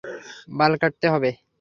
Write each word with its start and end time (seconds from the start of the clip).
বাল 0.57 0.73
কাটতে 0.81 1.05
হবে? 1.13 1.29